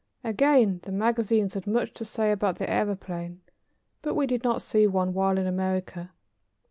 [0.23, 3.37] Again the magazines had much to say about the aëroplane,
[4.01, 6.09] but we did not see one while in America.